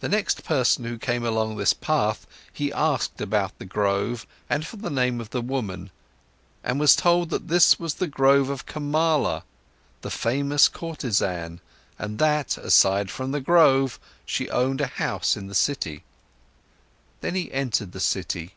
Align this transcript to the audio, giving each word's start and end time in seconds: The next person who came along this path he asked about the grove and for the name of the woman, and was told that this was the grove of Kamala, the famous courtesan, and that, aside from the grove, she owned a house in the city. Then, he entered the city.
The 0.00 0.08
next 0.08 0.44
person 0.44 0.86
who 0.86 0.96
came 0.96 1.22
along 1.22 1.58
this 1.58 1.74
path 1.74 2.26
he 2.50 2.72
asked 2.72 3.20
about 3.20 3.58
the 3.58 3.66
grove 3.66 4.26
and 4.48 4.66
for 4.66 4.78
the 4.78 4.88
name 4.88 5.20
of 5.20 5.28
the 5.28 5.42
woman, 5.42 5.90
and 6.64 6.80
was 6.80 6.96
told 6.96 7.28
that 7.28 7.46
this 7.48 7.78
was 7.78 7.92
the 7.96 8.06
grove 8.06 8.48
of 8.48 8.64
Kamala, 8.64 9.44
the 10.00 10.10
famous 10.10 10.68
courtesan, 10.68 11.60
and 11.98 12.18
that, 12.18 12.56
aside 12.56 13.10
from 13.10 13.32
the 13.32 13.42
grove, 13.42 14.00
she 14.24 14.48
owned 14.48 14.80
a 14.80 14.86
house 14.86 15.36
in 15.36 15.48
the 15.48 15.54
city. 15.54 16.02
Then, 17.20 17.34
he 17.34 17.52
entered 17.52 17.92
the 17.92 18.00
city. 18.00 18.54